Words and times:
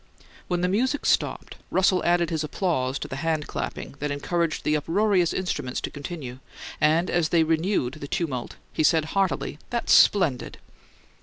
When 0.47 0.61
the 0.61 0.67
music 0.67 1.05
stopped, 1.05 1.57
Russell 1.69 2.03
added 2.03 2.31
his 2.31 2.43
applause 2.43 2.97
to 2.97 3.07
the 3.07 3.17
hand 3.17 3.45
clapping 3.45 3.91
that 3.99 4.09
encouraged 4.09 4.63
the 4.63 4.75
uproarious 4.75 5.31
instruments 5.31 5.79
to 5.81 5.91
continue, 5.91 6.39
and 6.81 7.07
as 7.07 7.29
they 7.29 7.43
renewed 7.43 7.93
the 7.93 8.07
tumult, 8.07 8.55
he 8.73 8.81
said 8.83 9.05
heartily, 9.13 9.59
"That's 9.69 9.93
splendid!" 9.93 10.57